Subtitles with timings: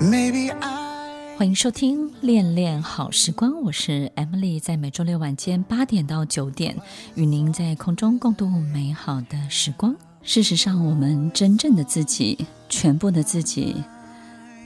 [0.00, 6.76] Maybe I 欢迎收听《恋恋好时光》，我是 Emily，在每周六晚间八点到九点，
[7.14, 9.94] 与您在空中共度美好的时光。
[10.22, 13.76] 事实上，我们真正的自己，全部的自己，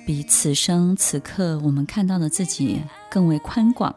[0.06, 3.94] 比此生此刻我们看到的自己更为宽广，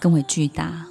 [0.00, 0.84] 更为巨大。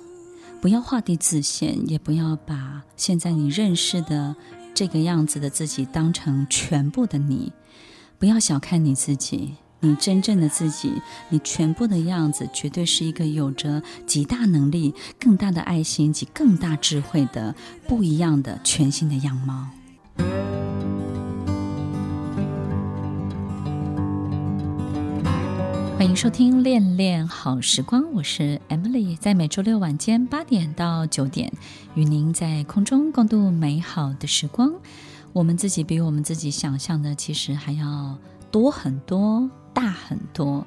[0.62, 4.36] 不要画地自限，也不要把现在你认识的
[4.74, 7.52] 这个样子的自己当成全部的你。
[8.18, 9.56] 不要小看你自己，
[9.86, 11.00] 你真正的自己，
[11.30, 17.54] 你全部的样子，绝对是一个有着极大能力、更大的爱心及更大智慧的
[17.88, 19.68] 不一样的全新的样貌。
[25.96, 31.54] 欢迎收听《恋恋好时光》，我是 Emily，在每周六晚间八点到九点，
[31.94, 34.74] 与您在空中共度美好的时光。
[35.32, 38.18] 我们自己比我们自己想象的，其实还要
[38.56, 40.66] 多很多、大很多。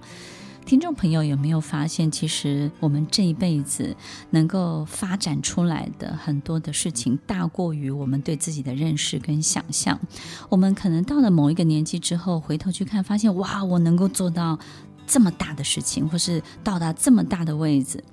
[0.67, 3.97] 听众朋友有没有发现，其实我们这一辈子
[4.29, 9.99] 能够发展出来的很多的事情，大过于我们对自己的认识跟想象。
[10.51, 14.59] 我们可能到了某一个年纪之后，回头去看，发现哇，我能够做到。
[15.11, 18.05] 这么大的事情，或是到达这么大的位置，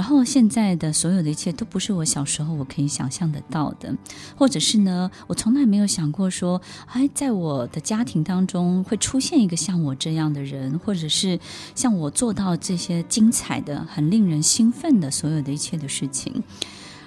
[0.00, 3.94] 然后现在的所有的一切都不是我小时候我可以想象得到的，
[4.34, 11.38] 或者是呢，我从来没有想过说，哎，在我的家庭当中会出现一个像我这样的人，或者是
[11.74, 16.42] 像我做到这些精彩的、很令人兴奋的所有的一切的事情。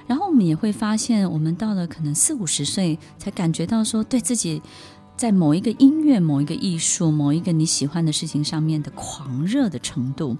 [0.05, 4.61] 然后我们也会发现，我们到了可能四五十岁，才感觉到说，对自己。
[5.15, 10.35] 在某一个音乐、某一个艺术、某一个你喜欢的事情上面的狂热的程度，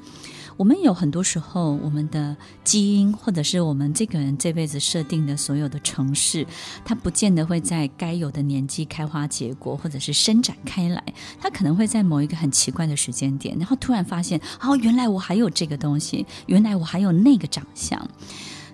[0.58, 6.46] 我们有很多时候，我们的基因或者是我们这个人这辈子设定的所有的城市，
[6.86, 11.04] 它不见得会在该有的年纪开花结果，或者是伸展开来。
[11.40, 18.08] 它可能会在某一个很奇怪的时间点，然后突然发现，哦，原来我还有这个东西，原来我还有那个长相。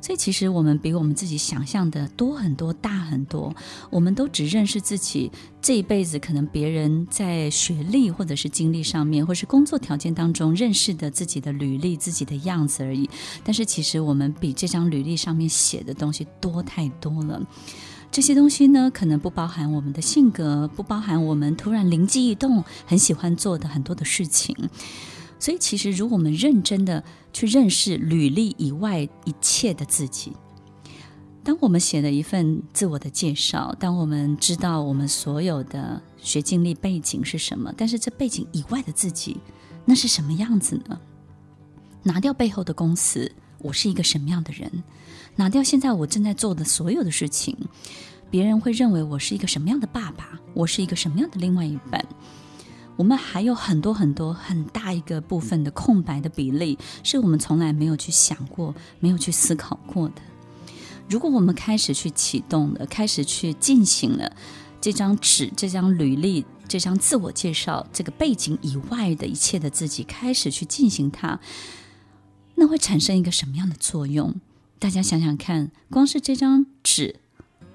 [0.01, 3.53] 所以，其实我们比我们自己想象的多很多、大很多。
[3.89, 13.09] 我们都只认识自己这一辈子，可能别人在学历或者是经历上面，或是工作条件当中认识的自己的履历、自己的样子而已。
[13.43, 17.41] 但是，其实我们比这张履历上面写的东西多太多了。
[18.11, 24.55] 这些东西呢，可能不包含我们的性格，不包含我们突然灵机一动、很喜欢做的很多的事情。
[25.39, 30.33] 所以，其实如果我们认真的去认识履历以外一切的自己，
[31.43, 39.37] 当我们写了一份自我的介绍，当我们知道我们所有的学经历背景是什么，但是这背景以外的自己，
[39.85, 40.99] 那是什么样子呢？
[42.03, 44.69] 拿掉背后的公司，我是一个什么样的人？
[45.37, 47.57] 拿掉现在我正在做的所有的事情，
[48.29, 50.37] 别人会认为我是一个什么样的爸爸？
[50.53, 52.05] 我是一个什么样的另外一半？
[52.99, 60.15] 我们还有很多很多很大一个部分的空白的比例，是我们从来没有去想过、没有去思考过的。
[61.07, 64.29] 如果我们开始去启动了，开始去进行了
[64.81, 71.39] 这张纸、这张履历、这张自我介绍、这个背景以外的一切的自己，开始去进行它，
[72.55, 74.35] 那会产生一个什么样的作用？
[74.77, 77.15] 大家想想看，光是这张纸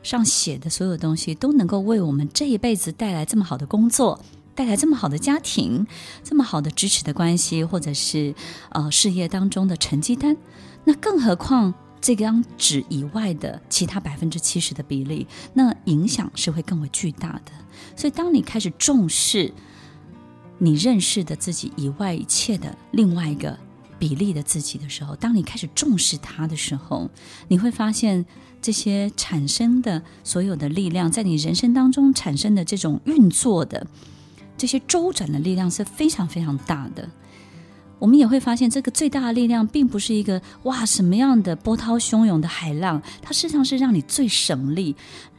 [0.02, 4.20] 上写的所有东西，都能够为我们这一辈子带来这么好的工作。
[4.54, 5.86] 带来这么好的家庭，
[6.22, 8.34] 这么好的支持的关系，或者是
[8.70, 10.36] 呃事业当中的成绩单，
[10.84, 17.52] 那更何况这张纸以外的其他百分之七十的比例，那影响是会更为巨大的。
[17.96, 19.52] 所以，当你开始重视
[20.58, 23.58] 你认识的自己以外一切的另外一个
[23.98, 27.10] 比例的自己的时候，当你开始重视它的时候，
[27.48, 28.24] 你会发现
[28.62, 33.86] 这些产生的所有的力量，在你人生当中产生的这种运作的。
[34.56, 37.08] 这些周转的力量是非常非常大的。
[37.98, 44.94] 我们也会发现，这个最大的力量并不是一个哇什么样的波涛汹涌的海浪，它事实上是让你最省力。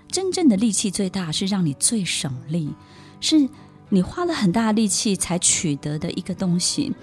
[0.08, 2.74] 真正的力气最大是让你最省力，
[3.20, 3.48] 是
[3.90, 6.94] 你花了很大的力气才取得的一个东西。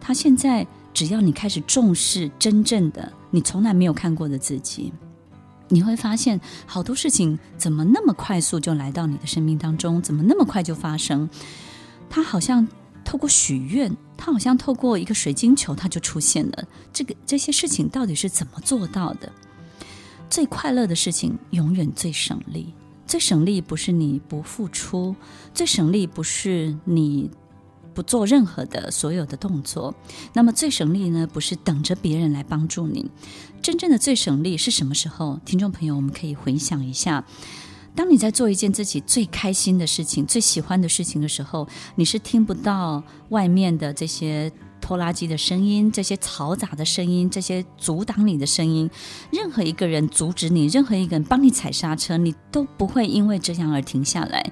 [0.00, 4.92] 它现在只要你开始重视真正的你从来没有看过的自己。
[5.72, 10.02] 你会发现好多事情怎么那么快速就来到你的生命当中？
[10.02, 11.30] 怎么那么快就发生？
[12.10, 12.68] 它好像
[13.04, 16.64] 透过许愿，它好像透过一个水晶球，它就出现了。
[16.92, 19.32] 这个这些事情到底是怎么做到的？
[20.28, 22.74] 最快乐的事情永远最省力，
[23.06, 25.14] 最省力不是你不付出，
[25.54, 27.30] 最省力不是你。
[28.00, 29.94] 不做任何的所有的动作，
[30.32, 31.28] 那么最省力呢？
[31.30, 33.10] 不是等着别人来帮助你，
[33.60, 35.38] 真正的最省力是什么时候？
[35.44, 37.22] 听众朋友，我们可以回想一下，
[37.94, 44.50] 当你在做一件自己最开心的事情、最喜欢的事情的时候，你是听不到外面的这些
[44.80, 48.90] 拖拉机的声音、这些嘈杂的声音、这些阻挡你的声音。
[49.30, 54.50] 任何一个人阻止你，任何一个人帮你踩刹车，你都不会因为这样而停下来。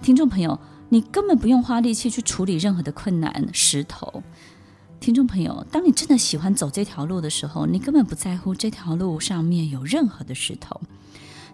[0.00, 0.58] 听众朋友，
[0.92, 4.22] 你根本不用花力气去处理任何的困难、石头。
[5.00, 10.78] 听众朋友，当你真的喜欢走这条路的时候，你根本不在乎这条路上面有任何的石头。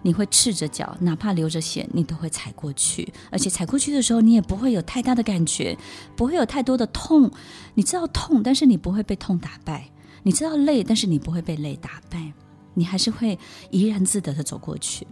[0.03, 3.13] 你会赤着脚，哪怕流着血，你都会踩过去。
[3.31, 5.79] 而且踩过去的时候，你也不会有太大的感觉，
[6.17, 7.31] 不会有太多的痛。
[7.75, 9.93] 你知道痛，但是你不会被痛打败；
[10.25, 12.33] 你知道累，但是你不会被累打败。
[12.75, 13.39] 你还是会
[13.71, 15.07] 怡然自得地走过去。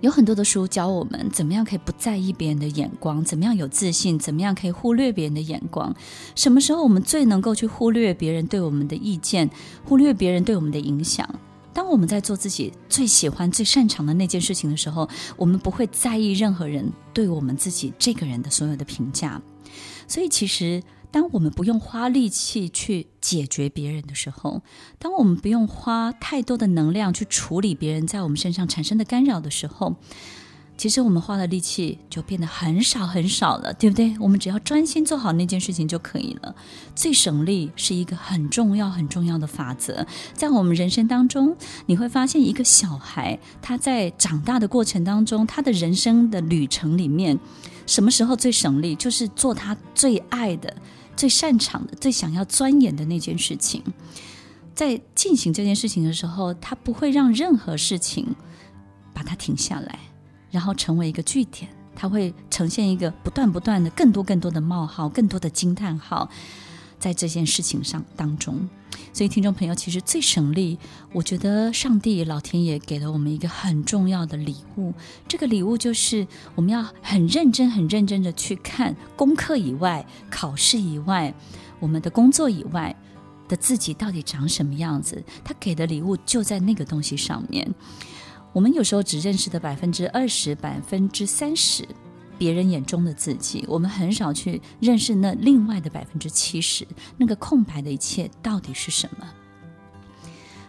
[0.00, 5.94] 有很多的书教我们怎么样可以不在意别人的眼光，怎么样有自信，怎么样可以忽略别人的眼光。
[6.34, 9.50] 什么时候我们最能够去忽略别人对我们的意见，
[9.84, 11.28] 忽略别人对我们的影响？
[11.72, 19.40] 当我们在做自己最喜欢、最擅长的那件事情的时候，我们不会在意任何人对我们自己这个人的所有的评价。
[20.08, 24.62] 所以，其实当我们不用花力气去解决别人的时候，
[24.98, 29.96] 当我们不用花太多的能量去处理别人在我们身上产生的干扰的时候，
[30.76, 34.14] 其实我们花的力气就变得很少很少了，对不对？
[34.20, 36.54] 我们只要专心做好那件事情就可以了。
[36.94, 41.56] 最省力是一个很重要很重要的法则，在我们人生当中，
[41.86, 47.38] 你会发现一个小孩他在长大的过程当中，他的人生的旅程里面，
[47.86, 48.94] 什么时候最省力？
[48.94, 50.76] 就是做他最爱的、
[51.16, 53.82] 最擅长的、最想要钻研的那件事情。
[54.74, 58.36] 在进行这件事情的时候，他不会让任何事情
[59.14, 59.98] 把它停下来。
[60.50, 66.30] 然后成为一个据点，它会呈现一个不断不断的、更多更多的冒号、更多的惊叹号，
[66.98, 68.68] 在这件事情上当中。
[69.16, 70.78] 所以，听众朋友，其实最省力，
[71.10, 74.92] 我觉得上帝老天爷给了我们一个很重要的礼物。
[75.26, 81.32] 这个礼物就是我们要很认真、很认真的去看功课以外、考试以外、
[81.80, 82.94] 我们的工作以外
[83.48, 85.24] 的自己到底长什么样子。
[85.42, 87.66] 他给的礼物就在那个东西上面。
[88.52, 91.88] 我们有时候只认识的百分之二十、百分之三十，
[92.38, 96.86] 别人眼中的自己，我们很少去认识那另外的百分之七十，
[97.16, 99.26] 那个空白的一切到底是什么？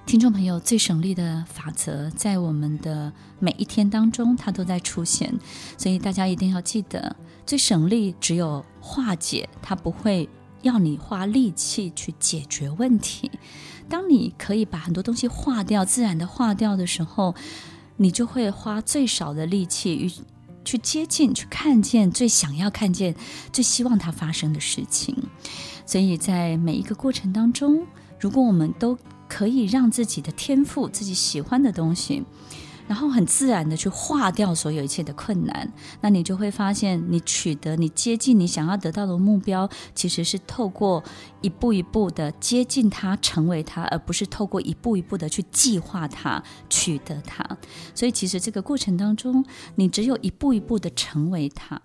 [0.05, 5.33] 听众朋友，最省力的法则在我们的每一天当中，它都在出现，
[5.77, 7.15] 所以大家一定要记得，
[7.45, 10.29] 最省力只有化解，它不会
[10.61, 13.29] 要你花力气去解决问题。
[13.89, 17.35] 当你可以把很多东西化掉，自然的化掉的时候。
[17.99, 20.11] 你就会花最少的力气与
[20.67, 23.15] 去接近、去看见最想要看见、
[23.53, 25.15] 最希望它发生的事情。
[25.85, 27.87] 所以在每一个过程当中，
[28.19, 28.97] 如果我们都
[29.29, 32.25] 可以让自己的天赋、自己喜欢的东西。
[32.87, 35.69] 然后很自然的去化掉所有一切的困难，
[35.99, 41.03] 那你就会发现，你取得、你接近你想要得到的目标，其实是透过
[41.41, 47.57] 一步一步的接近它、成为它，而不是透过一步一步的去计划它、取得它。
[47.97, 51.81] 所以，其实这个过程当中，你只有一步一步的成为他。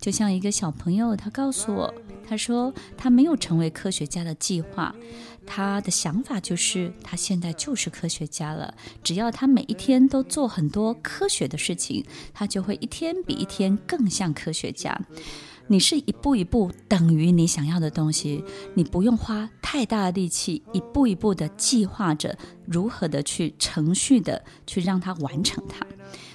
[0.00, 1.94] 就像一个小朋友，他告诉我，
[2.28, 4.92] 他说他没有成为科学家的计划。
[5.46, 8.74] 他的想法就是，他现在就是科学家了。
[9.04, 12.04] 只要他每一天都做很多科学的事情，
[12.34, 15.00] 他就会一天比一天更像科学家。
[15.68, 18.44] 你是一步一步等于你想要的东西，
[18.74, 25.84] 你不用花太大的力气，一步一步的计划着如何的去程序的去让它完成它。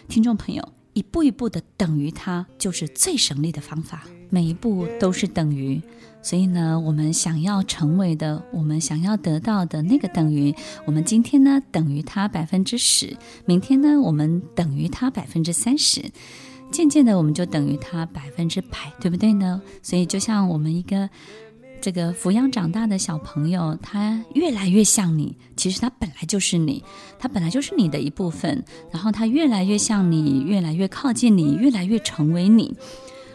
[0.07, 4.03] 听众朋友，一步一步的等于它，就是最省力的方法。
[4.29, 5.81] 每一步都是等于。
[6.23, 10.53] 所以呢，我们想要成为的，我们想要得到的那个等于，
[10.85, 16.11] 我们今天呢等于它百分之十，明天呢我们等于它百分之三十，
[16.71, 19.61] 渐渐的我们就等于它百分之百，对不对呢？
[19.83, 21.09] 所以就像我们一个
[21.81, 26.83] 这个抚养长大的小朋友，他越来越像你，其实他本来就是你，
[27.19, 32.75] 他本来就是你的一部分，然后他越来越像你，越来越靠近你，越来越成为你。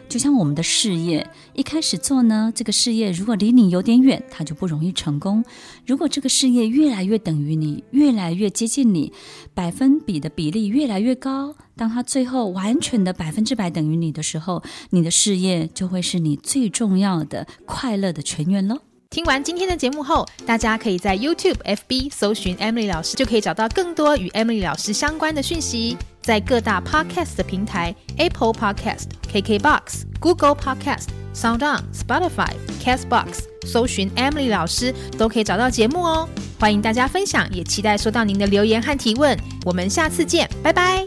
[0.09, 5.45] 就像我们的事业，一开始做呢，这个事业如果离你有点远，它就不容易成功。
[5.85, 9.12] 如果这个事业越来越等于你，越来越接近你，
[9.52, 18.78] 百分比的比例越来越高，当它最后完全的百分之百等于你的时候，你的事业就会是你最重要的快乐的泉源喽。
[19.11, 25.97] 听完今天的节目后，大家可以在 YouTube、FB 搜寻 Emily 老师，就可以找到更多与 Emily 老师相关的讯息。
[26.23, 32.50] 在各大 Podcast 的平台，Apple Podcast、KKBox、Google Podcast、SoundOn、Spotify、
[32.83, 36.28] Castbox，搜寻 Emily 老师都可以找到节目哦。
[36.59, 39.38] 欢迎大家分享，也期待收到您的留言和提问。
[39.64, 41.06] 我们下次见，拜拜。